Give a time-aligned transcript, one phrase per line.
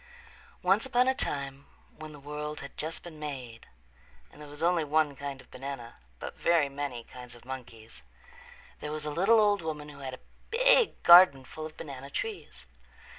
[0.63, 3.67] Once upon a time when the world had just been made
[4.31, 8.01] and there was only one kind of banana, but very many kinds of monkeys,
[8.79, 12.65] there was a little old woman who had a big garden full of banana trees.